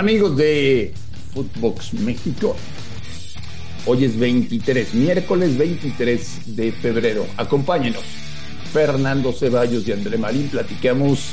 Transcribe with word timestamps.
Amigos 0.00 0.34
de 0.34 0.94
Footbox 1.34 1.92
México, 1.92 2.56
hoy 3.84 4.06
es 4.06 4.18
23, 4.18 4.94
miércoles 4.94 5.58
23 5.58 6.56
de 6.56 6.72
febrero. 6.72 7.26
Acompáñenos. 7.36 8.02
Fernando 8.72 9.30
Ceballos 9.30 9.86
y 9.86 9.92
André 9.92 10.16
Marín 10.16 10.48
platicamos 10.48 11.32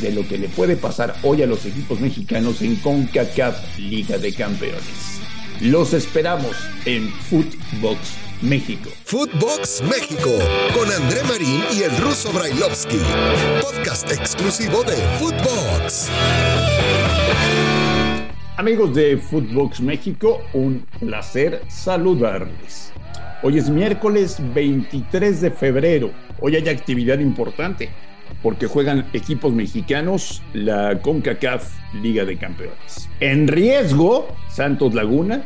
de 0.00 0.10
lo 0.10 0.26
que 0.26 0.36
le 0.36 0.48
puede 0.48 0.74
pasar 0.74 1.14
hoy 1.22 1.42
a 1.42 1.46
los 1.46 1.64
equipos 1.64 2.00
mexicanos 2.00 2.60
en 2.62 2.74
CONCACAF 2.74 3.78
Liga 3.78 4.18
de 4.18 4.34
Campeones. 4.34 5.20
Los 5.60 5.92
esperamos 5.92 6.56
en 6.84 7.08
Footbox 7.08 8.00
México. 8.40 8.90
Footbox 9.04 9.80
México 9.82 10.40
con 10.74 10.90
André 10.90 11.22
Marín 11.22 11.62
y 11.72 11.84
el 11.84 11.96
ruso 11.98 12.32
Brailovsky. 12.32 12.98
Podcast 13.60 14.10
exclusivo 14.10 14.82
de 14.82 14.96
Footbox. 15.20 16.08
Amigos 18.56 18.94
de 18.94 19.16
Footbox 19.16 19.80
México, 19.80 20.40
un 20.52 20.86
placer 21.00 21.62
saludarles. 21.68 22.92
Hoy 23.42 23.58
es 23.58 23.68
miércoles 23.68 24.36
23 24.54 25.40
de 25.40 25.50
febrero. 25.50 26.10
Hoy 26.40 26.54
hay 26.56 26.68
actividad 26.68 27.18
importante 27.18 27.90
porque 28.42 28.66
juegan 28.66 29.06
equipos 29.12 29.52
mexicanos 29.52 30.42
la 30.52 31.00
CONCACAF 31.00 31.72
Liga 31.94 32.24
de 32.24 32.36
Campeones. 32.36 33.08
En 33.18 33.48
riesgo, 33.48 34.28
Santos 34.48 34.94
Laguna, 34.94 35.42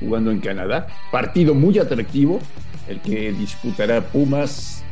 jugando 0.00 0.30
en 0.30 0.40
Canadá. 0.40 0.86
Partido 1.10 1.54
muy 1.54 1.78
atractivo, 1.78 2.40
el 2.88 3.00
que 3.00 3.32
disputará 3.32 4.00
Pumas 4.00 4.84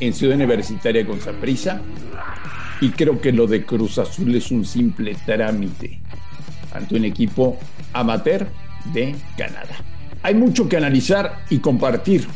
en 0.00 0.12
Ciudad 0.12 0.36
Universitaria 0.36 1.06
con 1.06 1.20
Saprissa. 1.20 1.80
Y 2.80 2.90
creo 2.90 3.20
que 3.20 3.32
lo 3.32 3.46
de 3.46 3.64
Cruz 3.64 3.98
Azul 3.98 4.34
es 4.34 4.50
un 4.50 4.64
simple 4.64 5.16
trámite 5.26 6.00
ante 6.72 6.94
un 6.94 7.04
equipo 7.04 7.58
amateur 7.92 8.46
de 8.92 9.14
Canadá. 9.36 9.76
Hay 10.22 10.34
mucho 10.34 10.68
que 10.68 10.76
analizar 10.76 11.44
y 11.50 11.58
compartir 11.58 12.26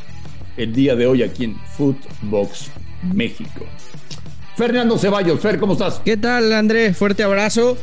el 0.56 0.72
día 0.72 0.96
de 0.96 1.06
hoy 1.06 1.22
aquí 1.22 1.44
en 1.44 1.56
Footbox 1.76 2.70
México. 3.14 3.66
Fernando 4.56 4.98
Ceballos, 4.98 5.40
Fer, 5.40 5.58
¿cómo 5.58 5.72
estás? 5.72 6.00
¿Qué 6.04 6.16
tal, 6.16 6.52
André? 6.52 6.92
Fuerte 6.92 7.22
abrazo. 7.22 7.76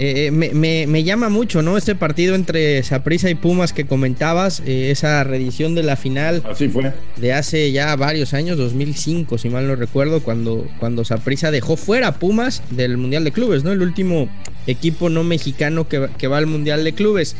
Eh, 0.00 0.30
me, 0.32 1.04
llama 1.04 1.28
mucho, 1.28 1.62
¿no? 1.62 1.76
Este 1.76 1.94
partido 1.94 2.34
entre 2.34 2.82
Saprissa 2.82 3.30
y 3.30 3.36
Pumas 3.36 3.72
que 3.72 3.86
comentabas, 3.86 4.60
eh, 4.66 4.90
esa 4.90 5.22
reedición 5.22 5.74
de 5.74 5.84
la 5.84 5.96
final. 5.96 6.42
Así 6.50 6.68
fue. 6.68 6.92
De 7.16 7.32
hace 7.32 7.70
ya 7.70 7.94
varios 7.94 8.34
años, 8.34 8.58
2005, 8.58 9.38
si 9.38 9.48
mal 9.50 9.68
no 9.68 9.76
recuerdo, 9.76 10.20
cuando, 10.20 10.66
cuando 10.80 11.04
Saprissa 11.04 11.50
dejó 11.52 11.76
fuera 11.76 12.08
a 12.08 12.14
Pumas 12.18 12.62
del 12.70 12.96
Mundial 12.96 13.22
de 13.22 13.30
Clubes, 13.30 13.62
¿no? 13.62 13.70
El 13.70 13.82
último 13.82 14.28
equipo 14.66 15.10
no 15.10 15.22
mexicano 15.22 15.86
que, 15.88 16.26
va 16.26 16.38
al 16.38 16.46
Mundial 16.46 16.82
de 16.82 16.92
Clubes. 16.92 17.36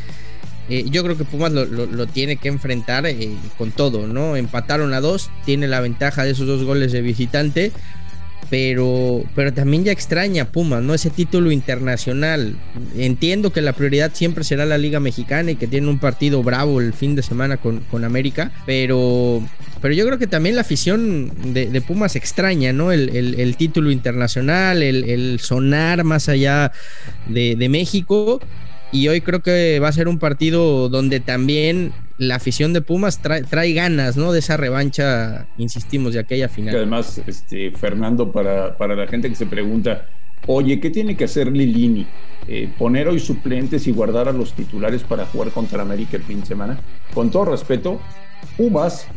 Eh, 0.69 0.85
yo 0.89 1.03
creo 1.03 1.17
que 1.17 1.25
Pumas 1.25 1.51
lo, 1.51 2.07
tiene 2.07 2.37
que 2.37 2.47
enfrentar 2.47 3.05
con 3.57 3.71
todo, 3.71 4.07
¿no? 4.07 4.37
Empataron 4.37 4.93
a 4.93 5.01
dos, 5.01 5.29
tiene 5.45 5.67
la 5.67 5.81
ventaja 5.81 6.23
de 6.23 6.31
esos 6.31 6.47
dos 6.47 6.63
goles 6.63 6.93
de 6.93 7.01
visitante 7.01 7.71
pero, 8.49 9.23
pero 9.33 9.53
también 9.53 9.83
ya 9.83 9.91
extraña 9.91 10.45
Pumas, 10.45 10.83
¿no? 10.83 10.93
Ese 10.93 11.09
título 11.09 11.51
internacional. 11.51 12.55
Entiendo 12.95 13.51
que 13.51 13.61
la 13.61 13.73
prioridad 13.73 14.11
siempre 14.13 14.43
será 14.43 14.65
la 14.65 14.77
Liga 14.77 14.99
Mexicana 14.99 15.51
y 15.51 15.55
que 15.55 15.67
tiene 15.67 15.87
un 15.87 15.99
partido 15.99 16.43
bravo 16.43 16.79
el 16.79 16.93
fin 16.93 17.15
de 17.15 17.23
semana 17.23 17.57
con, 17.57 17.83
América, 18.05 18.51
pero, 18.65 19.41
pero 19.81 19.93
yo 19.93 20.05
creo 20.05 20.19
que 20.19 20.27
también 20.27 20.55
la 20.55 20.61
afición 20.61 21.31
de, 21.53 21.81
Pumas 21.81 22.15
extraña, 22.15 22.73
¿no? 22.73 22.91
El, 22.91 23.55
título 23.57 23.89
internacional, 23.89 24.83
el, 24.83 25.39
sonar 25.39 26.03
más 26.03 26.29
allá 26.29 26.71
de, 27.27 27.55
de 27.55 27.69
México. 27.69 28.39
Y 28.91 29.07
hoy 29.07 29.21
creo 29.21 29.41
que 29.41 29.79
va 29.79 29.89
a 29.89 29.91
ser 29.91 30.07
un 30.07 30.19
partido 30.19 30.87
donde 30.89 31.19
también 31.19 31.91
la 32.17 32.35
afición 32.35 32.73
de 32.73 32.81
Pumas 32.81 33.19
trae, 33.19 33.73
ganas, 33.73 34.15
¿no? 34.17 34.31
De 34.31 34.39
esa 34.39 34.57
revancha, 34.57 35.47
insistimos, 35.57 36.13
de 36.13 36.19
aquella 36.19 36.47
final. 36.49 36.75
además, 36.75 37.21
este, 37.27 37.71
Fernando, 37.71 38.31
para, 38.31 38.77
para 38.77 38.95
la 38.95 39.07
gente 39.07 39.29
que 39.29 39.35
se 39.35 39.45
pregunta, 39.45 40.07
oye, 40.47 40.79
¿qué 40.79 40.89
tiene 40.89 41.17
que 41.17 41.25
hacer 41.25 41.51
Lilini? 41.51 42.07
Eh, 42.47 42.69
¿Poner 42.77 43.07
hoy 43.07 43.19
suplentes 43.19 43.87
y 43.87 43.91
guardar 43.91 44.29
a 44.29 44.31
los 44.31 44.53
titulares 44.53 45.03
para 45.03 45.25
jugar 45.25 45.49
contra 45.49 45.81
América 45.81 46.15
el 46.17 46.23
fin 46.23 46.41
de 46.41 46.45
semana? 46.45 46.79
Con 47.13 47.31
todo 47.31 47.45
respeto, 47.45 47.99
Pumas 48.55 49.07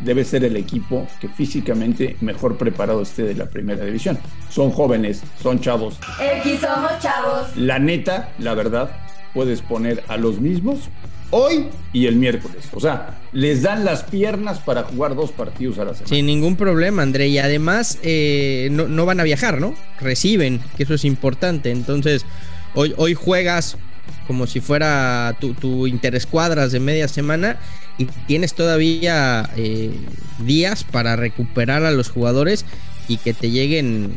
debe 0.00 0.24
ser 0.24 0.44
el 0.44 0.56
equipo 0.56 1.06
que 1.20 1.28
físicamente 1.28 2.16
mejor 2.20 2.58
preparado 2.58 3.02
esté 3.02 3.22
de 3.22 3.34
la 3.34 3.46
primera 3.46 3.84
división. 3.84 4.18
Son 4.50 4.70
jóvenes, 4.70 5.22
son 5.42 5.58
chavos. 5.60 5.98
Aquí 6.38 6.56
somos 6.58 6.92
chavos. 7.00 7.56
La 7.56 7.78
neta, 7.78 8.30
la 8.38 8.54
verdad, 8.54 8.90
puedes 9.32 9.62
poner 9.62 10.04
a 10.08 10.16
los 10.16 10.38
mismos 10.38 10.90
hoy 11.30 11.66
y 11.92 12.06
el 12.06 12.16
miércoles. 12.16 12.64
O 12.72 12.80
sea, 12.80 13.18
les 13.32 13.62
dan 13.62 13.84
las 13.84 14.04
piernas 14.04 14.58
para 14.60 14.84
jugar 14.84 15.14
dos 15.14 15.30
partidos 15.32 15.78
a 15.78 15.84
la 15.84 15.94
semana. 15.94 16.08
Sin 16.08 16.26
ningún 16.26 16.56
problema, 16.56 17.02
André. 17.02 17.28
Y 17.28 17.38
además 17.38 17.98
eh, 18.02 18.68
no, 18.70 19.06
van 19.06 19.20
a 19.20 19.24
viajar, 19.24 19.60
¿no? 19.60 19.74
Reciben, 20.00 20.60
que 20.76 20.84
eso 20.84 20.94
es 20.94 21.04
importante. 21.04 21.70
Entonces, 21.70 22.24
hoy, 22.74 22.94
hoy 22.96 23.14
juegas 23.14 23.76
como 24.26 24.46
si 24.46 24.60
fuera 24.60 25.36
tu, 25.40 25.54
tu 25.54 25.86
interescuadras 25.86 26.72
de 26.72 26.80
media 26.80 27.08
semana 27.08 27.58
y 27.98 28.06
tienes 28.26 28.54
todavía 28.54 29.48
eh, 29.56 29.90
días 30.40 30.84
para 30.84 31.16
recuperar 31.16 31.84
a 31.84 31.90
los 31.90 32.10
jugadores 32.10 32.64
y 33.08 33.18
que 33.18 33.34
te 33.34 33.50
lleguen 33.50 34.16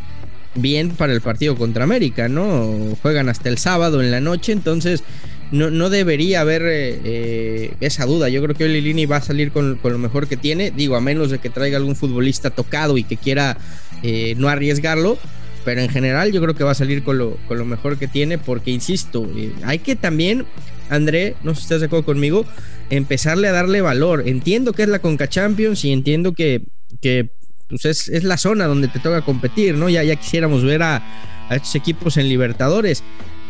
bien 0.55 0.91
para 0.91 1.13
el 1.13 1.21
partido 1.21 1.55
contra 1.55 1.83
América, 1.83 2.27
¿no? 2.27 2.97
Juegan 3.01 3.29
hasta 3.29 3.49
el 3.49 3.57
sábado 3.57 4.01
en 4.01 4.11
la 4.11 4.19
noche, 4.19 4.51
entonces 4.51 5.03
no, 5.51 5.71
no 5.71 5.89
debería 5.89 6.41
haber 6.41 6.63
eh, 6.63 6.99
eh, 7.03 7.73
esa 7.79 8.05
duda. 8.05 8.29
Yo 8.29 8.41
creo 8.43 8.55
que 8.55 8.67
Lilini 8.67 9.05
va 9.05 9.17
a 9.17 9.21
salir 9.21 9.51
con, 9.51 9.79
lo 9.81 9.97
mejor 9.97 10.27
que 10.27 10.37
tiene, 10.37 10.71
digo, 10.71 10.95
a 10.95 11.01
menos 11.01 11.31
de 11.31 11.39
que 11.39 11.49
traiga 11.49 11.77
algún 11.77 11.95
futbolista 11.95 12.49
tocado 12.49 12.97
y 12.97 13.03
que 13.03 13.17
quiera 13.17 13.57
eh, 14.03 14.35
no 14.37 14.49
arriesgarlo. 14.49 15.17
Pero 15.65 15.81
en 15.81 15.89
general 15.89 16.31
yo 16.31 16.41
creo 16.41 16.55
que 16.55 16.63
va 16.63 16.71
a 16.71 16.75
salir 16.75 17.03
con 17.03 17.17
lo, 17.17 17.37
con 17.47 17.57
lo 17.57 17.65
mejor 17.65 17.97
que 17.97 18.07
tiene 18.07 18.37
porque, 18.37 18.71
insisto, 18.71 19.29
hay 19.63 19.79
que 19.79 19.95
también, 19.95 20.45
André, 20.89 21.35
no 21.43 21.53
sé 21.53 21.59
si 21.59 21.65
estás 21.65 21.79
de 21.81 21.87
acuerdo 21.87 22.05
conmigo, 22.05 22.45
empezarle 22.89 23.49
a 23.49 23.51
darle 23.51 23.81
valor. 23.81 24.23
Entiendo 24.25 24.71
que 24.71 24.83
es 24.83 24.89
la 24.89 24.99
Conca 24.99 25.27
Champions 25.27 25.83
y 25.83 25.91
entiendo 25.91 26.33
que, 26.33 26.63
que 27.01 27.31
pues 27.67 27.85
es, 27.85 28.07
es, 28.07 28.23
la 28.23 28.37
zona 28.37 28.65
donde 28.65 28.87
te 28.87 28.99
toca 28.99 29.21
competir, 29.21 29.75
¿no? 29.75 29.89
Ya, 29.89 30.01
ya 30.03 30.15
quisiéramos 30.15 30.63
ver 30.63 30.81
a, 30.81 31.03
a 31.49 31.55
estos 31.55 31.75
equipos 31.75 32.15
en 32.17 32.29
Libertadores 32.29 33.03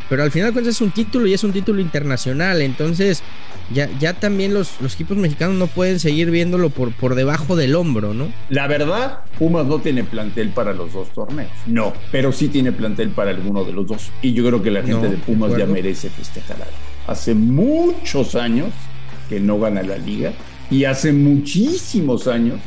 pero 0.10 0.24
al 0.24 0.32
final 0.32 0.52
cuentas 0.52 0.76
es 0.76 0.82
un 0.82 0.92
título 0.92 1.28
y 1.28 1.34
es 1.34 1.44
un 1.44 1.54
título 1.54 1.80
internacional, 1.80 2.62
entonces 2.62 3.22
ya, 3.74 3.90
ya 4.00 4.14
también 4.14 4.54
los, 4.54 4.82
los 4.82 4.96
equipos 4.96 5.16
mexicanos 5.18 5.56
no 5.56 5.68
pueden 5.68 6.00
seguir 6.00 6.32
viéndolo 6.32 6.72
por, 6.72 6.92
por 6.92 7.16
debajo 7.16 7.56
del 7.56 7.76
hombro, 7.76 8.14
¿no? 8.14 8.32
La 8.50 8.68
verdad, 8.68 9.20
Pumas 9.38 9.66
no 9.68 9.80
tiene 9.80 10.04
plantel 10.04 10.50
para 10.50 10.74
los 10.74 10.94
dos 10.94 11.10
torneos, 11.10 11.52
no, 11.68 11.94
pero 12.12 12.32
sí 12.32 12.48
tiene 12.48 12.72
plantel 12.72 13.10
para 13.10 13.32
alguno 13.32 13.64
de 13.64 13.72
los 13.72 13.88
dos, 13.88 14.10
y 14.22 14.34
yo 14.34 14.46
creo 14.46 14.64
que 14.64 14.72
la 14.72 14.82
gente 14.82 15.08
de 15.08 15.18
Pumas 15.18 15.56
ya 15.56 15.66
merece 15.66 16.10
festejar 16.10 16.58
algo. 16.58 16.78
Hace 17.08 17.36
muchos 17.36 18.36
años 18.36 18.70
que 19.30 19.40
no 19.40 19.60
gana 19.60 19.84
la 19.84 19.98
liga 19.98 20.34
y 20.72 20.86
hace 20.86 21.14
muchísimos 21.14 22.28
años 22.28 22.60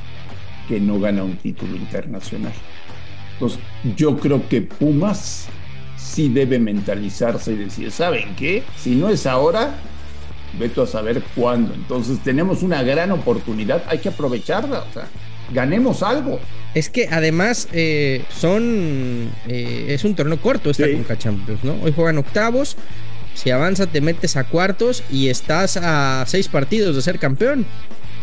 que 0.68 0.80
no 0.80 1.00
gana 1.00 1.24
un 1.24 1.36
título 1.36 1.76
internacional. 1.76 2.52
Entonces, 3.34 3.58
yo 3.96 4.16
creo 4.18 4.48
que 4.48 4.62
Pumas 4.62 5.48
sí 6.02 6.28
debe 6.28 6.58
mentalizarse 6.58 7.52
y 7.52 7.56
decir, 7.56 7.90
¿saben 7.90 8.34
qué? 8.36 8.62
Si 8.76 8.94
no 8.94 9.08
es 9.08 9.26
ahora, 9.26 9.74
veto 10.58 10.82
a 10.82 10.86
saber 10.86 11.22
cuándo. 11.34 11.74
Entonces 11.74 12.18
tenemos 12.22 12.62
una 12.62 12.82
gran 12.82 13.10
oportunidad, 13.12 13.82
hay 13.86 13.98
que 13.98 14.08
aprovecharla, 14.08 14.80
o 14.80 14.92
sea, 14.92 15.08
ganemos 15.52 16.02
algo. 16.02 16.40
Es 16.74 16.88
que 16.88 17.08
además 17.10 17.68
eh, 17.72 18.24
son 18.30 19.30
eh, 19.46 19.86
es 19.88 20.04
un 20.04 20.14
torneo 20.14 20.40
corto 20.40 20.70
esta 20.70 20.86
sí. 20.86 20.92
Conca 20.92 21.18
Champions, 21.18 21.62
¿no? 21.64 21.76
Hoy 21.82 21.92
juegan 21.94 22.18
octavos, 22.18 22.76
si 23.34 23.50
avanza 23.50 23.86
te 23.86 24.00
metes 24.00 24.36
a 24.36 24.44
cuartos 24.44 25.02
y 25.10 25.28
estás 25.28 25.76
a 25.76 26.24
seis 26.26 26.48
partidos 26.48 26.96
de 26.96 27.02
ser 27.02 27.18
campeón. 27.18 27.66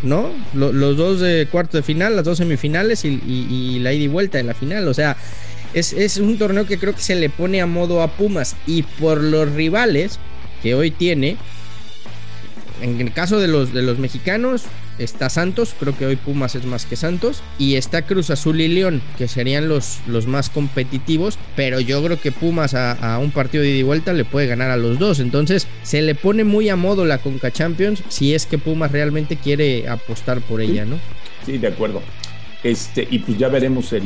¿No? 0.01 0.29
los 0.53 0.95
dos 0.95 1.19
de 1.19 1.45
cuarto 1.51 1.75
de 1.75 1.83
final, 1.83 2.15
las 2.15 2.23
dos 2.23 2.37
semifinales 2.37 3.03
y, 3.03 3.21
y 3.27 3.79
la 3.79 3.91
ida 3.91 4.05
y 4.05 4.07
vuelta 4.07 4.37
de 4.37 4.45
la 4.45 4.53
final. 4.53 4.87
O 4.87 4.93
sea, 4.93 5.17
es, 5.73 6.17
un 6.17 6.37
torneo 6.37 6.65
que 6.65 6.77
creo 6.77 6.93
que 6.93 7.01
se 7.01 7.15
le 7.15 7.29
pone 7.29 7.61
a 7.61 7.65
modo 7.65 8.01
a 8.01 8.07
Pumas. 8.09 8.55
Y 8.65 8.83
por 8.83 9.21
los 9.21 9.51
rivales 9.53 10.19
que 10.61 10.75
hoy 10.75 10.91
tiene, 10.91 11.37
en 12.81 12.99
el 12.99 13.13
caso 13.13 13.39
de 13.39 13.47
los, 13.47 13.73
de 13.73 13.81
los 13.81 13.97
mexicanos, 13.99 14.63
está 14.97 15.29
Santos, 15.29 15.73
creo 15.79 15.97
que 15.97 16.05
hoy 16.05 16.15
Pumas 16.17 16.55
es 16.55 16.65
más 16.65 16.85
que 16.85 16.95
Santos, 16.95 17.41
y 17.57 17.75
está 17.75 18.01
Cruz 18.01 18.29
Azul 18.29 18.59
y 18.59 18.67
León, 18.67 19.01
que 19.17 19.27
serían 19.27 19.69
los, 19.69 19.99
los 20.07 20.27
más 20.27 20.49
competitivos, 20.49 21.39
pero 21.55 21.79
yo 21.79 22.03
creo 22.03 22.19
que 22.19 22.31
Pumas 22.31 22.73
a, 22.73 23.17
un 23.19 23.31
partido 23.31 23.63
de 23.63 23.69
ida 23.69 23.79
y 23.79 23.83
vuelta 23.83 24.11
le 24.11 24.25
puede 24.25 24.47
ganar 24.47 24.71
a 24.71 24.77
los 24.77 24.99
dos, 24.99 25.19
entonces 25.19 25.67
se 25.83 26.01
le 26.01 26.15
pone 26.15 26.43
muy 26.43 26.69
a 26.69 26.75
modo 26.75 27.05
la 27.05 27.19
Conca 27.19 27.51
Champions 27.51 28.03
si 28.09 28.33
es 28.33 28.45
que 28.45 28.57
Pumas 28.57 28.91
realmente 28.91 29.37
quiere 29.37 29.87
apostar 29.87 30.41
por 30.41 30.59
ella, 30.59 30.85
¿no? 30.85 30.99
Sí, 31.45 31.57
de 31.57 31.67
acuerdo. 31.67 32.01
Este, 32.61 33.07
y 33.09 33.19
pues 33.19 33.37
ya 33.37 33.47
veremos 33.47 33.93
el, 33.93 34.03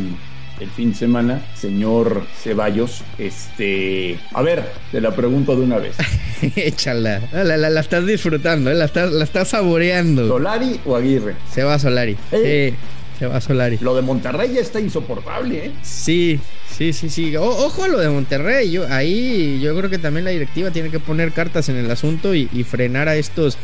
el 0.60 0.70
fin 0.70 0.92
de 0.92 0.98
semana, 0.98 1.42
señor 1.56 2.26
Ceballos. 2.42 3.04
Este, 3.18 4.18
a 4.34 4.42
ver, 4.42 4.64
te 4.92 5.02
la 5.02 5.16
pregunto 5.16 5.56
de 5.56 5.64
una 5.64 5.78
vez. 5.78 5.96
Échala, 6.56 7.22
la, 7.32 7.58
la, 7.58 7.80
estás 7.80 8.06
disfrutando, 8.06 8.72
¿eh? 8.72 8.76
la, 8.76 8.86
estás, 8.86 9.12
la 9.12 9.24
estás 9.24 9.50
saboreando. 9.50 10.28
¿Solari 10.28 10.80
o 10.86 10.96
Aguirre? 10.96 11.36
Se 11.52 11.64
va 11.64 11.80
Solari. 11.80 12.18
¿Eh? 12.32 12.74
Sí, 12.74 13.20
se 13.20 13.28
va 13.28 13.42
Solari. 13.42 13.78
Lo 13.82 13.96
de 13.96 14.02
Monterrey 14.02 14.54
ya 14.54 14.62
está 14.62 14.80
insoportable, 14.80 15.68
¿eh? 15.68 15.72
Sí, 15.82 16.40
sí, 16.70 16.94
sí, 16.94 17.10
sí. 17.10 17.36
ojo 17.36 17.84
a 17.84 17.88
lo 17.88 18.00
de 18.00 18.10
Monterrey. 18.10 18.72
Yo, 18.72 18.86
ahí 18.90 19.60
yo 19.62 19.76
creo 19.78 19.90
que 19.90 19.98
también 19.98 20.26
la 20.26 20.32
directiva 20.32 20.72
tiene 20.72 20.90
que 20.90 21.00
poner 21.00 21.32
cartas 21.32 21.70
en 21.70 21.78
el 21.78 21.90
asunto 21.90 22.34
y, 22.36 22.48
frenar 22.64 23.10
a 23.10 23.16
estos 23.16 23.58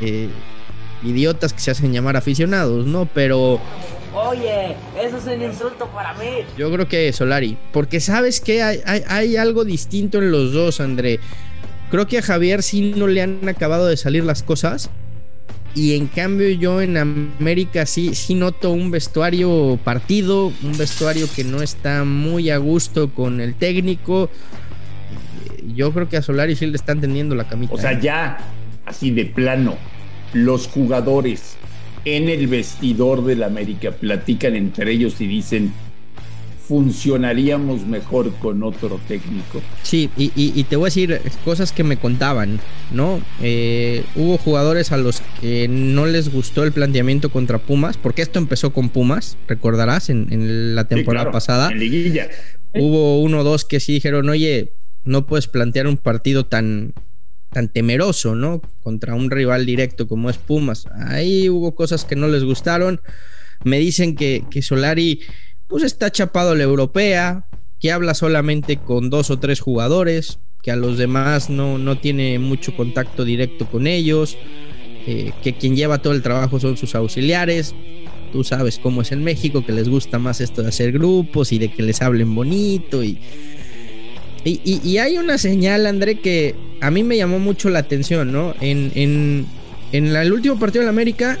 eh, 0.00 0.28
idiotas 1.02 1.52
que 1.52 1.60
se 1.60 1.70
hacen 1.70 1.92
llamar 1.92 2.16
aficionados, 2.16 2.86
¿no? 2.86 3.06
Pero 3.06 3.60
Oye, 4.14 4.74
eso 5.00 5.18
es 5.18 5.24
un 5.26 5.42
insulto 5.42 5.86
para 5.88 6.14
mí. 6.14 6.44
Yo 6.58 6.70
creo 6.72 6.88
que 6.88 7.12
Solari, 7.12 7.56
porque 7.72 8.00
sabes 8.00 8.40
que 8.40 8.62
hay, 8.62 9.36
algo 9.36 9.64
distinto 9.64 10.18
en 10.18 10.32
los 10.32 10.52
dos, 10.52 10.80
André. 10.80 11.20
Creo 11.90 12.06
que 12.06 12.18
a 12.18 12.22
Javier 12.22 12.62
sí 12.62 12.92
no 12.96 13.06
le 13.06 13.22
han 13.22 13.48
acabado 13.48 13.86
de 13.86 13.96
salir 13.96 14.24
las 14.24 14.42
cosas. 14.42 14.90
Y 15.72 15.94
en 15.94 16.08
cambio 16.08 16.48
yo 16.48 16.80
en 16.80 16.96
América 16.96 17.86
sí, 17.86 18.16
sí 18.16 18.34
noto 18.34 18.72
un 18.72 18.90
vestuario 18.90 19.78
partido, 19.84 20.52
un 20.64 20.76
vestuario 20.76 21.28
que 21.34 21.44
no 21.44 21.62
está 21.62 22.02
muy 22.02 22.50
a 22.50 22.58
gusto 22.58 23.14
con 23.14 23.40
el 23.40 23.54
técnico. 23.54 24.28
Yo 25.76 25.92
creo 25.92 26.08
que 26.08 26.16
a 26.16 26.22
Solari 26.22 26.56
sí 26.56 26.66
le 26.66 26.74
están 26.74 27.00
tendiendo 27.00 27.36
la 27.36 27.48
camita. 27.48 27.72
O 27.72 27.78
sea, 27.78 27.92
¿eh? 27.92 28.00
ya 28.02 28.38
así 28.84 29.12
de 29.12 29.26
plano, 29.26 29.76
los 30.32 30.66
jugadores 30.66 31.56
en 32.04 32.28
el 32.28 32.46
vestidor 32.46 33.24
del 33.24 33.42
América 33.42 33.92
platican 33.92 34.56
entre 34.56 34.92
ellos 34.92 35.20
y 35.20 35.26
dicen, 35.26 35.72
funcionaríamos 36.70 37.84
mejor 37.84 38.32
con 38.34 38.62
otro 38.62 39.00
técnico. 39.08 39.60
Sí, 39.82 40.08
y, 40.16 40.62
te 40.64 40.76
voy 40.76 40.84
a 40.84 40.86
decir 40.86 41.20
cosas 41.44 41.72
que 41.72 41.82
me 41.82 41.96
contaban, 41.96 42.60
¿no? 42.92 43.20
Eh, 43.42 44.04
hubo 44.14 44.38
jugadores 44.38 44.92
a 44.92 44.96
los 44.96 45.20
que 45.40 45.66
no 45.66 46.06
les 46.06 46.32
gustó 46.32 46.62
el 46.62 46.70
planteamiento 46.70 47.30
contra 47.30 47.58
Pumas, 47.58 47.96
porque 47.96 48.22
esto 48.22 48.38
empezó 48.38 48.72
con 48.72 48.88
Pumas, 48.88 49.36
recordarás, 49.48 50.10
en, 50.10 50.76
la 50.76 50.86
temporada 50.86 51.32
pasada. 51.32 51.70
En 51.72 51.80
liguilla. 51.80 52.28
Hubo 52.72 53.20
uno 53.20 53.40
o 53.40 53.44
dos 53.44 53.64
que 53.64 53.80
sí 53.80 53.94
dijeron, 53.94 54.28
oye, 54.28 54.74
no 55.02 55.26
puedes 55.26 55.48
plantear 55.48 55.88
un 55.88 55.96
partido 55.96 56.46
tan, 56.46 56.94
tan 57.52 57.68
temeroso, 57.68 58.34
¿no? 58.34 58.60
Contra 58.82 59.14
un 59.14 59.30
rival 59.30 59.66
directo 59.66 60.06
como 60.06 60.30
es 60.30 60.38
Pumas. 60.38 60.86
Ahí 61.08 61.48
hubo 61.48 61.74
cosas 61.74 62.04
que 62.04 62.16
no 62.16 62.28
les 62.28 62.44
gustaron. 62.44 63.00
Me 63.64 63.78
dicen 63.78 64.14
que, 64.14 64.44
que 64.50 64.62
Solari, 64.62 65.20
pues 65.66 65.82
está 65.82 66.10
chapado 66.10 66.52
a 66.52 66.54
la 66.54 66.62
europea, 66.62 67.46
que 67.80 67.92
habla 67.92 68.14
solamente 68.14 68.76
con 68.76 69.10
dos 69.10 69.30
o 69.30 69.38
tres 69.38 69.60
jugadores, 69.60 70.38
que 70.62 70.70
a 70.70 70.76
los 70.76 70.98
demás 70.98 71.50
no, 71.50 71.78
no 71.78 71.98
tiene 71.98 72.38
mucho 72.38 72.76
contacto 72.76 73.24
directo 73.24 73.66
con 73.66 73.86
ellos, 73.86 74.36
eh, 75.06 75.32
que 75.42 75.54
quien 75.54 75.76
lleva 75.76 76.02
todo 76.02 76.12
el 76.12 76.22
trabajo 76.22 76.60
son 76.60 76.76
sus 76.76 76.94
auxiliares. 76.94 77.74
Tú 78.32 78.44
sabes 78.44 78.78
cómo 78.78 79.02
es 79.02 79.12
en 79.12 79.24
México, 79.24 79.64
que 79.64 79.72
les 79.72 79.88
gusta 79.88 80.18
más 80.18 80.40
esto 80.40 80.62
de 80.62 80.68
hacer 80.68 80.92
grupos 80.92 81.52
y 81.52 81.58
de 81.58 81.72
que 81.72 81.82
les 81.82 82.00
hablen 82.00 82.34
bonito 82.34 83.02
y 83.02 83.18
y, 84.44 84.98
hay 84.98 85.18
una 85.18 85.38
señal, 85.38 85.86
André, 85.86 86.18
que 86.20 86.54
a 86.80 86.90
mí 86.90 87.02
me 87.02 87.16
llamó 87.16 87.38
mucho 87.38 87.68
la 87.68 87.80
atención, 87.80 88.32
¿no? 88.32 88.54
En, 88.60 88.90
en, 88.94 89.46
el 89.92 90.32
último 90.32 90.58
partido 90.58 90.80
de 90.80 90.86
la 90.86 90.90
América, 90.90 91.38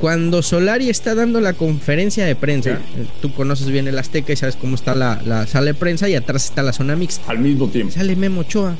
cuando 0.00 0.42
Solari 0.42 0.88
está 0.88 1.14
dando 1.14 1.40
la 1.40 1.52
conferencia 1.52 2.24
de 2.24 2.34
prensa, 2.34 2.70
eh, 2.70 3.06
tú 3.20 3.32
conoces 3.32 3.68
bien 3.68 3.86
el 3.88 3.98
Azteca 3.98 4.32
y 4.32 4.36
sabes 4.36 4.56
cómo 4.56 4.74
está 4.74 4.94
la, 4.94 5.46
sala 5.46 5.66
de 5.66 5.74
prensa 5.74 6.08
y 6.08 6.14
atrás 6.14 6.46
está 6.46 6.62
la 6.62 6.72
zona 6.72 6.96
mixta. 6.96 7.30
Al 7.30 7.38
mismo 7.38 7.68
tiempo. 7.68 7.92
Sale 7.92 8.16
Memo 8.16 8.40
Ochoa. 8.40 8.74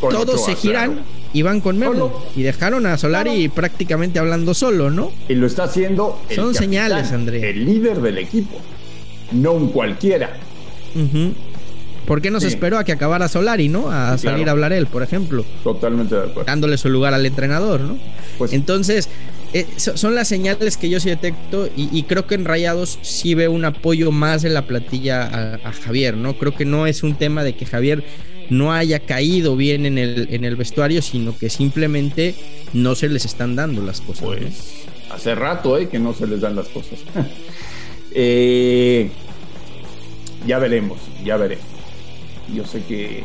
Todos 0.00 0.44
se 0.44 0.56
giran 0.56 1.00
y 1.32 1.42
van 1.42 1.60
con 1.60 1.78
Memo. 1.78 2.24
Y 2.34 2.42
dejaron 2.42 2.86
a 2.86 2.96
Solari 2.98 3.48
prácticamente 3.48 4.18
hablando 4.18 4.54
solo, 4.54 4.90
¿no? 4.90 5.12
Y 5.28 5.34
lo 5.34 5.46
está 5.46 5.64
haciendo. 5.64 6.20
Son 6.34 6.54
señales, 6.54 7.12
André. 7.12 7.50
El 7.50 7.64
líder 7.64 8.00
del 8.00 8.18
equipo. 8.18 8.58
No 9.32 9.52
un 9.52 9.68
cualquiera. 9.68 10.36
¿Por 12.06 12.20
qué 12.20 12.30
no 12.30 12.40
se 12.40 12.48
esperó 12.48 12.78
a 12.78 12.84
que 12.84 12.92
acabara 12.92 13.28
Solari, 13.28 13.68
no? 13.68 13.90
A 13.90 14.18
salir 14.18 14.48
a 14.48 14.52
hablar 14.52 14.72
él, 14.72 14.86
por 14.86 15.02
ejemplo. 15.02 15.44
Totalmente 15.62 16.14
de 16.14 16.22
acuerdo. 16.22 16.44
Dándole 16.44 16.76
su 16.76 16.88
lugar 16.88 17.14
al 17.14 17.24
entrenador, 17.24 17.80
¿no? 17.80 17.98
Pues, 18.38 18.52
Entonces, 18.52 19.08
eh, 19.52 19.66
son 19.76 20.14
las 20.14 20.28
señales 20.28 20.76
que 20.76 20.88
yo 20.88 20.98
sí 20.98 21.10
detecto 21.10 21.68
y, 21.76 22.02
creo 22.04 22.26
que 22.26 22.34
en 22.34 22.44
Rayados 22.44 22.98
sí 23.02 23.34
veo 23.34 23.52
un 23.52 23.64
apoyo 23.64 24.10
más 24.10 24.42
de 24.42 24.48
la 24.48 24.66
platilla 24.66 25.58
a, 25.62 25.72
Javier, 25.72 26.16
¿no? 26.16 26.38
Creo 26.38 26.54
que 26.54 26.64
no 26.64 26.86
es 26.86 27.02
un 27.02 27.14
tema 27.14 27.44
de 27.44 27.54
que 27.54 27.66
Javier 27.66 28.02
no 28.50 28.72
haya 28.72 29.00
caído 29.00 29.56
bien 29.56 29.86
en 29.86 29.98
el, 29.98 30.28
en 30.30 30.44
el 30.44 30.56
vestuario, 30.56 31.02
sino 31.02 31.36
que 31.36 31.50
simplemente 31.50 32.34
no 32.72 32.94
se 32.94 33.08
les 33.08 33.24
están 33.24 33.54
dando 33.54 33.82
las 33.82 34.00
cosas. 34.00 34.24
Pues 34.24 34.84
hace 35.10 35.34
rato, 35.34 35.76
¿eh? 35.78 35.88
Que 35.88 35.98
no 35.98 36.14
se 36.14 36.26
les 36.26 36.40
dan 36.40 36.56
las 36.56 36.68
cosas. 36.68 36.98
eh, 38.14 39.10
ya 40.46 40.58
veremos, 40.58 40.98
ya 41.24 41.36
veremos. 41.36 41.71
Yo 42.54 42.64
sé 42.64 42.84
que, 42.84 43.24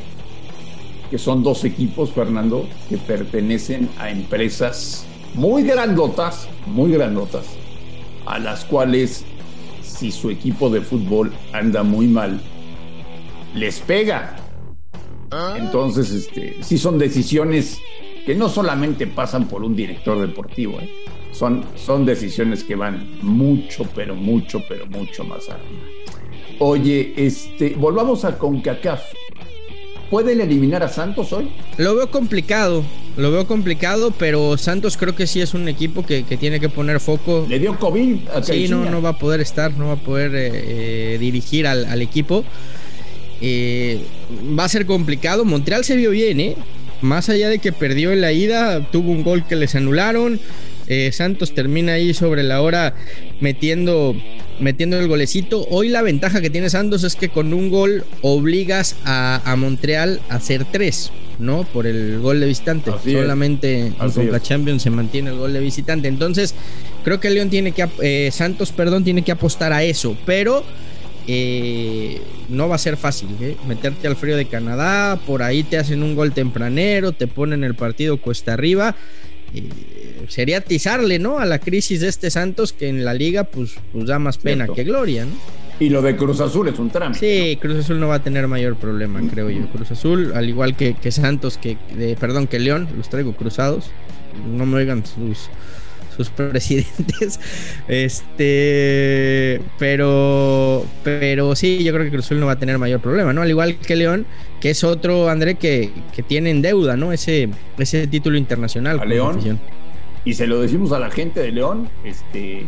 que 1.10 1.18
son 1.18 1.44
dos 1.44 1.64
equipos, 1.64 2.12
Fernando, 2.12 2.68
que 2.90 2.98
pertenecen 2.98 3.90
a 3.98 4.10
empresas 4.10 5.06
muy 5.34 5.64
grandotas, 5.64 6.48
muy 6.66 6.92
grandotas, 6.92 7.46
a 8.26 8.40
las 8.40 8.66
cuales 8.66 9.26
si 9.82 10.12
su 10.12 10.30
equipo 10.30 10.70
de 10.70 10.82
fútbol 10.82 11.34
anda 11.54 11.84
muy 11.84 12.08
mal, 12.08 12.40
les 13.56 13.80
pega. 13.80 14.36
Entonces, 15.58 16.12
este, 16.12 16.58
sí 16.62 16.78
son 16.78 16.98
decisiones 16.98 17.80
que 18.26 18.36
no 18.36 18.50
solamente 18.50 19.08
pasan 19.08 19.48
por 19.48 19.64
un 19.64 19.76
director 19.76 20.20
deportivo, 20.20 20.80
¿eh? 20.80 20.90
son, 21.32 21.64
son 21.76 22.06
decisiones 22.06 22.64
que 22.64 22.76
van 22.76 23.20
mucho, 23.22 23.86
pero 23.96 24.16
mucho, 24.16 24.62
pero 24.68 24.86
mucho 24.86 25.24
más 25.24 25.50
arriba. 25.50 25.97
Oye, 26.59 27.13
este, 27.18 27.75
volvamos 27.77 28.25
a 28.25 28.38
CONCACAF. 28.38 29.01
¿Pueden 30.09 30.42
eliminar 30.42 30.81
a 30.83 30.89
Santos 30.89 31.33
hoy? 31.33 31.50
Lo 31.77 31.95
veo 31.95 32.09
complicado, 32.09 32.83
lo 33.18 33.30
veo 33.30 33.45
complicado, 33.45 34.12
pero 34.18 34.57
Santos 34.57 34.95
creo 34.95 35.15
que 35.15 35.27
sí 35.27 35.42
es 35.42 35.54
un 35.54 35.68
equipo 35.68 36.06
que, 36.06 36.24
tiene 36.24 36.59
que 36.59 36.69
poner 36.69 37.00
foco. 37.00 37.45
Le 37.48 37.59
dio 37.59 37.77
COVID 37.77 38.30
a 38.33 38.42
Sí, 38.42 38.68
no, 38.69 38.89
no 38.89 39.01
va 39.01 39.09
a 39.09 39.18
poder 39.19 39.42
estar, 39.42 39.74
no 39.74 39.88
va 39.88 39.94
a 39.94 39.98
poder 39.98 40.33
eh, 40.33 41.15
eh, 41.15 41.18
dirigir 41.19 41.68
al, 41.68 42.01
equipo. 42.01 42.45
Eh, 43.42 44.01
va 44.57 44.63
a 44.63 44.69
ser 44.69 44.86
complicado. 44.86 45.44
Montreal 45.45 45.83
se 45.83 45.95
vio 45.95 46.12
bien, 46.12 46.39
¿eh? 46.39 46.56
Más 47.01 47.30
allá 47.30 47.50
de 47.50 47.59
que 47.59 47.73
perdió 47.73 48.11
en 48.11 48.21
la 48.21 48.31
ida, 48.31 48.90
tuvo 48.90 49.11
un 49.11 49.23
gol 49.23 49.45
que 49.45 49.56
les 49.56 49.76
anularon. 49.76 50.40
Santos 51.11 51.54
termina 51.54 51.94
ahí 51.94 52.14
sobre 52.14 52.44
la 52.44 52.61
hora 52.61 52.95
metiendo 53.42 54.16
metiendo 54.59 54.99
el 54.99 55.07
golecito. 55.07 55.66
Hoy 55.69 55.90
la 55.90 56.02
ventaja 56.02 56.42
que 56.42 56.49
tiene 56.49 56.69
Santos 56.69 57.04
es 57.04 57.16
que 57.16 57.30
con 57.30 57.54
un 57.54 57.69
gol 57.69 58.04
obligas 58.21 58.95
a, 59.06 59.56
Montreal 59.57 60.19
a 60.30 60.35
hacer 60.35 60.66
tres, 60.66 61.11
¿no? 61.40 61.64
Por 61.64 61.87
el 61.87 62.19
gol 62.19 62.40
de 62.40 62.47
visitante. 62.47 62.92
Solamente 63.04 63.87
en 63.87 63.94
Conca 63.94 64.42
Champions 64.42 64.83
se 64.83 64.90
mantiene 64.90 65.31
el 65.31 65.37
gol 65.37 65.54
de 65.54 65.59
visitante. 65.59 66.07
Entonces, 66.07 66.56
creo 67.04 67.19
que 67.19 67.30
León 67.30 67.49
tiene 67.49 67.71
que, 67.71 67.87
eh, 68.02 68.30
Santos, 68.31 68.71
perdón, 68.71 69.04
tiene 69.04 69.21
que 69.23 69.31
apostar 69.31 69.73
a 69.73 69.83
eso. 69.83 70.18
Pero 70.26 70.64
eh, 71.28 72.21
no 72.49 72.69
va 72.69 72.76
a 72.76 72.80
ser 72.80 72.97
fácil, 72.97 73.30
¿eh? 73.42 73.57
Meterte 73.68 74.07
al 74.07 74.16
frío 74.16 74.37
de 74.37 74.45
Canadá, 74.45 75.19
por 75.28 75.44
ahí 75.44 75.64
te 75.64 75.78
hacen 75.78 76.02
un 76.02 76.16
gol 76.16 76.31
tempranero, 76.31 77.11
te 77.11 77.28
ponen 77.28 77.64
el 77.64 77.76
partido 77.76 78.18
cuesta 78.18 78.54
arriba 78.54 78.95
sería 80.27 80.57
atizarle, 80.57 81.19
¿no? 81.19 81.39
A 81.39 81.45
la 81.45 81.59
crisis 81.59 82.01
de 82.01 82.07
este 82.07 82.30
Santos 82.30 82.73
que 82.73 82.89
en 82.89 83.06
la 83.06 83.13
liga 83.13 83.45
pues, 83.45 83.75
pues 83.92 84.07
da 84.07 84.19
más 84.19 84.37
pena 84.37 84.68
que 84.68 84.83
gloria, 84.83 85.25
¿no? 85.25 85.31
Y 85.80 85.89
lo 85.89 86.01
de 86.01 86.16
Cruz 86.16 86.39
Azul 86.39 86.68
es 86.69 86.80
un 86.80 86.89
trámite. 86.89 87.19
Sí, 87.19 87.57
Cruz 87.57 87.77
Azul 87.77 87.99
no 87.99 88.07
va 88.07 88.16
a 88.16 88.23
tener 88.23 88.47
mayor 88.47 88.77
problema, 88.77 89.21
creo 89.31 89.51
yo. 89.51 89.68
Cruz 89.68 89.92
Azul, 89.92 90.31
al 90.33 90.49
igual 90.49 90.75
que, 90.75 90.95
que 90.95 91.11
Santos, 91.11 91.59
que, 91.59 91.77
perdón, 92.19 92.47
que 92.47 92.57
León, 92.57 92.87
los 92.97 93.09
traigo 93.09 93.35
cruzados. 93.35 93.92
No 94.51 94.66
me 94.66 94.77
oigan 94.77 95.04
sus, 95.06 95.49
sus 96.18 96.30
presidentes. 96.30 97.40
Este, 97.88 99.62
pero, 99.80 100.86
pero 101.04 101.56
sí, 101.56 101.83
yo 101.83 101.94
creo 101.94 102.04
que 102.06 102.12
Cruz 102.12 102.26
Azul 102.26 102.40
no 102.40 102.47
va 102.47 102.54
a 102.54 102.59
tener 102.59 102.78
mayor 102.78 103.00
problema, 103.00 103.31
¿no? 103.31 103.42
Al 103.42 103.50
igual 103.50 103.78
que 103.78 103.95
León, 103.95 104.26
que 104.59 104.71
es 104.71 104.83
otro, 104.83 105.30
André, 105.30 105.56
que, 105.56 105.92
que 106.14 106.24
tiene 106.24 106.50
en 106.50 106.62
deuda, 106.62 106.97
¿no? 106.97 107.14
Ese, 107.14 107.50
ese 107.78 108.07
título 108.07 108.38
internacional. 108.38 109.00
A 109.00 109.06
León. 109.06 109.59
Y 110.26 110.33
se 110.33 110.47
lo 110.47 110.59
decimos 110.59 110.92
a 110.92 111.00
la 111.00 111.09
gente 111.09 111.40
de 111.40 111.52
León, 111.54 111.88
este, 112.04 112.66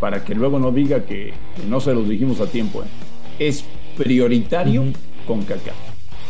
para 0.00 0.24
que 0.24 0.34
luego 0.34 0.58
no 0.58 0.72
diga 0.72 1.04
que, 1.04 1.34
no 1.68 1.80
se 1.80 1.92
los 1.92 2.08
dijimos 2.08 2.40
a 2.40 2.46
tiempo. 2.46 2.82
¿eh? 2.82 2.86
Es 3.38 3.64
prioritario 3.98 4.84
con 5.26 5.42
CACAF. 5.42 5.76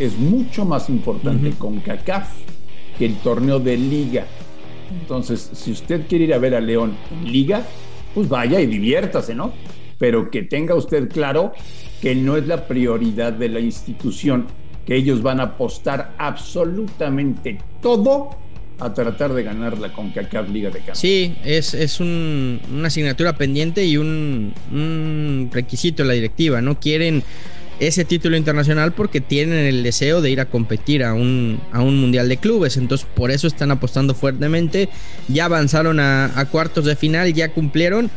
Es 0.00 0.18
mucho 0.18 0.64
más 0.64 0.88
importante 0.88 1.52
con 1.52 1.78
CACAF 1.80 2.28
que 2.98 3.06
el 3.06 3.16
torneo 3.16 3.60
de 3.60 3.76
liga 3.76 4.26
entonces, 5.00 5.50
si 5.52 5.72
usted 5.72 6.06
quiere 6.08 6.24
ir 6.24 6.34
a 6.34 6.38
ver 6.38 6.54
a 6.54 6.60
León 6.60 6.96
en 7.10 7.32
liga, 7.32 7.66
pues 8.14 8.28
vaya 8.28 8.60
y 8.60 8.66
diviértase, 8.66 9.34
¿no? 9.34 9.52
pero 10.02 10.32
que 10.32 10.42
tenga 10.42 10.74
usted 10.74 11.08
claro 11.08 11.52
que 12.00 12.16
no 12.16 12.36
es 12.36 12.48
la 12.48 12.66
prioridad 12.66 13.32
de 13.32 13.48
la 13.48 13.60
institución, 13.60 14.48
que 14.84 14.96
ellos 14.96 15.22
van 15.22 15.38
a 15.38 15.44
apostar 15.44 16.16
absolutamente 16.18 17.60
todo 17.80 18.30
a 18.80 18.92
tratar 18.92 19.32
de 19.32 19.44
ganar 19.44 19.78
la 19.78 19.92
CONCACAF 19.92 20.48
Liga 20.48 20.70
de 20.70 20.78
Campeones. 20.78 20.98
Sí, 20.98 21.36
es, 21.44 21.74
es 21.74 22.00
un, 22.00 22.60
una 22.72 22.88
asignatura 22.88 23.36
pendiente 23.36 23.84
y 23.84 23.96
un, 23.96 25.48
requisito 25.52 26.02
de 26.02 26.08
la 26.08 26.14
directiva. 26.14 26.60
No 26.60 26.80
quieren 26.80 27.22
ese 27.86 28.04
título 28.04 28.36
internacional 28.36 28.92
porque 28.92 29.20
tienen 29.20 29.66
el 29.66 29.82
deseo 29.82 30.20
de 30.20 30.30
ir 30.30 30.40
a 30.40 30.46
competir 30.46 31.02
a 31.02 31.14
un, 31.14 31.60
a 31.72 31.82
un 31.82 32.00
mundial 32.00 32.28
de 32.28 32.36
clubes. 32.36 32.76
Entonces, 32.76 33.06
por 33.12 33.32
eso 33.32 33.48
están 33.48 33.72
apostando 33.72 34.14
fuertemente. 34.14 34.88
Ya 35.26 35.46
avanzaron 35.46 35.98
a, 35.98 36.38
a 36.38 36.44
cuartos 36.46 36.84
de 36.84 36.94
final, 36.94 37.32
ya 37.34 37.52
cumplieron. 37.52 38.10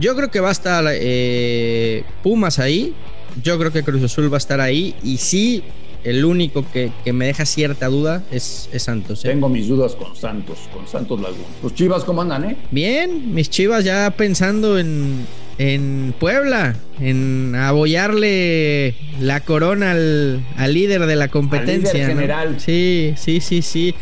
Yo 0.00 0.16
creo 0.16 0.30
que 0.30 0.40
va 0.40 0.48
a 0.48 0.52
estar 0.52 0.84
eh, 0.88 2.02
Pumas 2.22 2.58
ahí. 2.58 2.94
Yo 3.42 3.58
creo 3.58 3.72
que 3.72 3.82
Cruz 3.82 4.02
Azul 4.02 4.30
va 4.32 4.36
a 4.36 4.38
estar 4.38 4.60
ahí. 4.60 4.94
Y 5.04 5.18
sí, 5.18 5.62
el 6.02 6.24
único 6.24 6.64
que, 6.72 6.90
que 7.04 7.12
me 7.12 7.26
deja 7.26 7.46
cierta 7.46 7.86
duda 7.86 8.24
es, 8.32 8.68
es 8.72 8.82
Santos. 8.82 9.24
¿eh? 9.24 9.28
Tengo 9.28 9.48
mis 9.48 9.68
dudas 9.68 9.94
con 9.94 10.16
Santos, 10.16 10.58
con 10.74 10.88
Santos 10.88 11.20
Laguna. 11.20 11.44
¿Los 11.62 11.74
Chivas 11.74 12.02
cómo 12.02 12.22
andan, 12.22 12.44
eh? 12.44 12.56
Bien, 12.72 13.32
mis 13.32 13.48
Chivas 13.48 13.84
ya 13.84 14.12
pensando 14.16 14.78
en, 14.78 15.24
en 15.62 16.12
Puebla, 16.18 16.74
en 17.00 17.54
abollarle 17.54 18.96
la 19.20 19.40
corona 19.40 19.92
al, 19.92 20.44
al 20.56 20.74
líder 20.74 21.06
de 21.06 21.14
la 21.14 21.28
competencia. 21.28 21.90
Al 21.90 21.96
líder 21.96 22.08
¿no? 22.08 22.14
general. 22.14 22.54
Sí, 22.58 23.14
sí, 23.16 23.40
sí, 23.40 23.62
sí. 23.62 23.94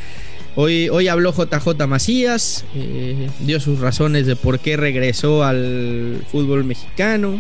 Hoy, 0.57 0.88
hoy 0.88 1.09
habló 1.09 1.35
JJ 1.35 1.87
Macías, 1.87 2.64
eh, 2.75 3.29
dio 3.40 3.61
sus 3.61 3.79
razones 3.79 4.26
de 4.26 4.37
por 4.37 4.59
qué 4.59 4.79
regresó 4.79 5.45
al 5.45 6.25
fútbol 6.33 6.64
mexicano. 6.64 7.38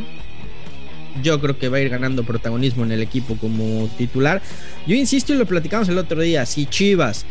Yo 1.22 1.40
creo 1.40 1.58
que 1.58 1.70
va 1.70 1.78
a 1.78 1.80
ir 1.80 1.88
ganando 1.88 2.22
protagonismo 2.22 2.84
en 2.84 2.92
el 2.92 3.00
equipo 3.00 3.36
como 3.36 3.88
titular. 3.96 4.42
Yo 4.86 4.96
insisto 4.96 5.32
y 5.32 5.38
lo 5.38 5.46
platicamos 5.46 5.88
el 5.88 5.96
otro 5.96 6.20
día, 6.20 6.44
si 6.44 6.66
Chivas 6.66 7.24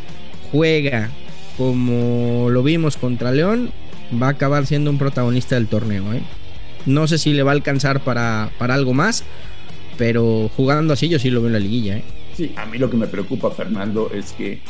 juega 0.51 1.11
como 1.55 2.49
lo 2.49 2.63
vimos 2.63 2.97
contra 2.97 3.31
León, 3.31 3.71
va 4.21 4.27
a 4.27 4.31
acabar 4.31 4.65
siendo 4.65 4.89
un 4.89 4.97
protagonista 4.97 5.53
del 5.53 5.67
torneo. 5.67 6.13
¿eh? 6.13 6.21
No 6.85 7.07
sé 7.07 7.17
si 7.17 7.33
le 7.33 7.43
va 7.43 7.51
a 7.51 7.55
alcanzar 7.55 8.01
para, 8.03 8.51
para 8.57 8.73
algo 8.73 8.93
más, 8.93 9.23
pero 9.97 10.49
jugando 10.55 10.93
así 10.93 11.09
yo 11.09 11.19
sí 11.19 11.29
lo 11.29 11.41
veo 11.41 11.47
en 11.47 11.53
la 11.53 11.59
liguilla. 11.59 11.97
¿eh? 11.97 12.03
Sí, 12.35 12.53
a 12.55 12.65
mí 12.65 12.77
lo 12.77 12.89
que 12.89 12.97
me 12.97 13.07
preocupa, 13.07 13.51
Fernando, 13.51 14.11
es 14.13 14.31
que 14.31 14.61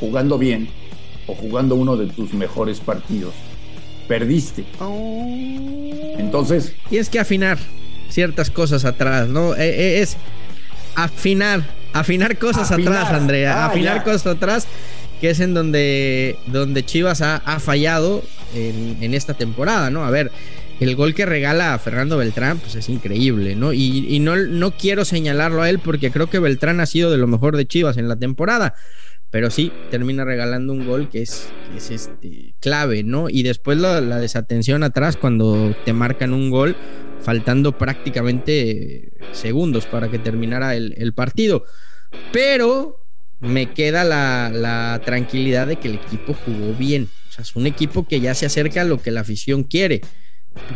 jugando 0.00 0.38
bien 0.38 0.68
o 1.26 1.34
jugando 1.34 1.74
uno 1.76 1.96
de 1.96 2.06
tus 2.08 2.32
mejores 2.34 2.80
partidos, 2.80 3.34
perdiste. 4.08 4.64
Entonces, 6.18 6.74
Tienes 6.88 7.08
que 7.08 7.18
afinar 7.20 7.58
ciertas 8.08 8.50
cosas 8.50 8.84
atrás, 8.84 9.28
¿no? 9.28 9.54
Eh, 9.54 9.58
eh, 9.68 10.00
es 10.00 10.16
afinar, 10.96 11.62
afinar 11.92 12.38
cosas 12.38 12.70
Afinar. 12.72 12.94
atrás, 12.94 13.12
Andrea. 13.20 13.64
Ah, 13.64 13.66
afinar 13.66 13.98
ya. 13.98 14.04
cosas 14.04 14.26
atrás, 14.26 14.66
que 15.20 15.30
es 15.30 15.40
en 15.40 15.54
donde, 15.54 16.36
donde 16.46 16.84
Chivas 16.84 17.22
ha, 17.22 17.36
ha 17.36 17.60
fallado 17.60 18.22
en, 18.54 18.96
en 19.00 19.14
esta 19.14 19.34
temporada, 19.34 19.90
¿no? 19.90 20.04
A 20.04 20.10
ver, 20.10 20.32
el 20.80 20.96
gol 20.96 21.14
que 21.14 21.26
regala 21.26 21.74
a 21.74 21.78
Fernando 21.78 22.16
Beltrán, 22.16 22.58
pues 22.58 22.74
es 22.74 22.88
increíble, 22.88 23.54
¿no? 23.54 23.72
Y, 23.72 24.18
no, 24.20 24.36
no 24.36 24.70
quiero 24.72 25.04
señalarlo 25.04 25.62
a 25.62 25.68
él 25.68 25.78
porque 25.78 26.10
creo 26.10 26.28
que 26.28 26.38
Beltrán 26.38 26.80
ha 26.80 26.86
sido 26.86 27.10
de 27.10 27.18
lo 27.18 27.26
mejor 27.26 27.56
de 27.56 27.66
Chivas 27.66 27.98
en 27.98 28.08
la 28.08 28.16
temporada. 28.16 28.74
Pero 29.30 29.50
sí, 29.50 29.70
termina 29.90 30.24
regalando 30.24 30.72
un 30.72 30.86
gol 30.86 31.08
que 31.08 31.22
es, 31.22 31.50
es 31.76 31.90
este, 31.90 32.54
clave, 32.60 33.04
¿no? 33.04 33.28
Y 33.28 33.44
después 33.44 33.78
la, 33.78 34.00
la 34.00 34.18
desatención 34.18 34.82
atrás 34.82 35.16
cuando 35.16 35.76
te 35.84 35.92
marcan 35.92 36.32
un 36.32 36.50
gol, 36.50 36.74
faltando 37.20 37.76
prácticamente 37.76 39.12
segundos 39.32 39.86
para 39.86 40.10
que 40.10 40.18
terminara 40.18 40.74
el, 40.74 40.94
el 40.96 41.12
partido. 41.12 41.64
Pero 42.32 43.04
me 43.38 43.72
queda 43.72 44.02
la, 44.02 44.50
la 44.52 45.00
tranquilidad 45.04 45.66
de 45.66 45.76
que 45.76 45.88
el 45.88 45.94
equipo 45.96 46.34
jugó 46.34 46.74
bien. 46.74 47.08
O 47.28 47.32
sea, 47.32 47.42
es 47.42 47.54
un 47.54 47.66
equipo 47.66 48.06
que 48.08 48.20
ya 48.20 48.34
se 48.34 48.46
acerca 48.46 48.80
a 48.80 48.84
lo 48.84 49.00
que 49.00 49.10
la 49.10 49.20
afición 49.20 49.62
quiere. 49.62 50.00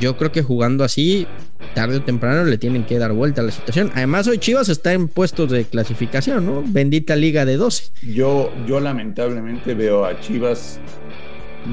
Yo 0.00 0.16
creo 0.16 0.32
que 0.32 0.42
jugando 0.42 0.84
así, 0.84 1.26
tarde 1.74 1.96
o 1.96 2.02
temprano 2.02 2.44
le 2.44 2.58
tienen 2.58 2.84
que 2.84 2.98
dar 2.98 3.12
vuelta 3.12 3.40
a 3.40 3.44
la 3.44 3.52
situación. 3.52 3.90
Además, 3.94 4.26
hoy 4.26 4.38
Chivas 4.38 4.68
está 4.68 4.92
en 4.92 5.08
puestos 5.08 5.50
de 5.50 5.64
clasificación, 5.64 6.46
¿no? 6.46 6.62
Bendita 6.66 7.16
liga 7.16 7.44
de 7.44 7.56
12. 7.56 7.90
yo, 8.12 8.50
yo 8.66 8.80
lamentablemente 8.80 9.74
veo 9.74 10.04
a 10.04 10.20
Chivas 10.20 10.80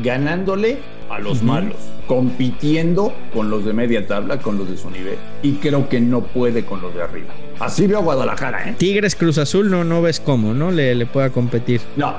ganándole 0.03 0.77
a 1.09 1.19
los 1.19 1.43
malos, 1.43 1.75
compitiendo 2.07 3.13
con 3.33 3.49
los 3.49 3.65
de 3.65 3.73
media 3.73 4.07
tabla, 4.07 4.39
con 4.39 4.57
los 4.57 4.69
de 4.69 4.77
su 4.77 4.89
nivel. 4.89 5.17
Y 5.43 5.53
creo 5.53 5.89
que 5.89 5.99
no 5.99 6.21
puede 6.21 6.63
con 6.63 6.81
los 6.81 6.95
de 6.95 7.03
arriba. 7.03 7.33
Así 7.59 7.87
veo 7.87 7.99
a 7.99 8.01
Guadalajara, 8.01 8.69
¿eh? 8.69 8.75
Tigres 8.77 9.15
Cruz 9.15 9.37
Azul 9.37 9.69
no, 9.69 9.83
no 9.83 10.01
ves 10.01 10.19
cómo, 10.19 10.53
¿no? 10.53 10.71
Le, 10.71 10.95
le 10.95 11.05
pueda 11.05 11.29
competir. 11.29 11.81
No, 11.97 12.15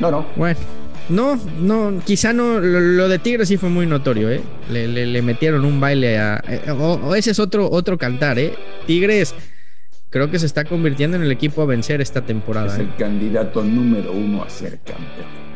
no, 0.00 0.10
no. 0.10 0.26
Bueno, 0.36 0.58
no, 1.10 1.38
no, 1.60 2.00
quizá 2.04 2.32
no. 2.32 2.58
Lo, 2.60 2.80
lo 2.80 3.08
de 3.08 3.18
Tigres 3.18 3.48
sí 3.48 3.56
fue 3.56 3.68
muy 3.68 3.86
notorio, 3.86 4.30
¿eh? 4.30 4.40
Le, 4.70 4.88
le- 4.88 5.06
le 5.06 5.22
metieron 5.22 5.64
un 5.64 5.80
baile 5.80 6.18
a. 6.18 6.42
eh, 6.48 6.70
o, 6.70 6.94
o 6.94 7.14
ese 7.14 7.32
es 7.32 7.38
otro, 7.38 7.68
otro 7.70 7.98
cantar, 7.98 8.38
¿eh? 8.38 8.54
Tigres 8.86 9.34
creo 10.08 10.30
que 10.30 10.38
se 10.38 10.46
está 10.46 10.64
convirtiendo 10.64 11.16
en 11.16 11.22
el 11.22 11.30
equipo 11.30 11.62
a 11.62 11.66
vencer 11.66 12.00
esta 12.00 12.22
temporada. 12.22 12.66
Es 12.72 12.78
¿eh? 12.78 12.82
el 12.82 12.96
candidato 12.96 13.62
número 13.62 14.12
uno 14.12 14.42
a 14.42 14.50
ser 14.50 14.78
campeón. 14.80 15.50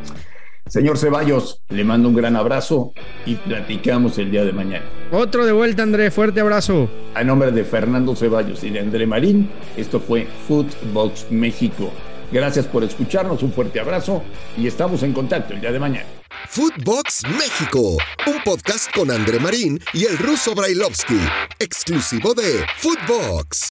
Señor 0.67 0.97
Ceballos, 0.97 1.61
le 1.69 1.85
mando 1.85 2.09
un 2.09 2.15
gran 2.17 2.37
abrazo 2.37 2.93
y 3.27 3.35
platicamos 3.35 4.17
el 4.19 4.31
día 4.31 4.45
de 4.47 4.53
mañana. 4.53 4.85
Otro 5.13 5.45
de 5.45 5.53
vuelta, 5.53 5.83
André. 5.83 6.11
Fuerte 6.11 6.41
abrazo. 6.41 6.89
A 7.15 7.23
nombre 7.23 7.53
de 7.53 7.65
Fernando 7.65 8.17
Ceballos 8.17 8.65
y 8.65 8.71
de 8.71 8.81
André 8.81 9.07
Marín, 9.07 9.51
esto 9.77 10.01
fue 10.01 10.27
Footbox 10.49 11.27
México. 11.31 11.93
Gracias 12.33 12.67
por 12.67 12.85
escucharnos, 12.85 13.43
un 13.43 13.53
fuerte 13.53 13.81
abrazo 13.81 14.23
y 14.57 14.67
estamos 14.67 15.03
en 15.03 15.13
contacto 15.13 15.55
el 15.55 15.61
día 15.61 15.73
de 15.73 15.79
mañana. 15.79 16.07
Footbox 16.49 17.23
México, 17.29 17.97
un 18.27 18.43
podcast 18.45 18.93
con 18.95 19.11
André 19.11 19.39
Marín 19.39 19.81
y 19.93 20.05
el 20.05 20.19
ruso 20.19 20.55
Brailovsky, 20.55 21.19
exclusivo 21.59 22.35
de 22.35 22.65
Footbox. 22.79 23.63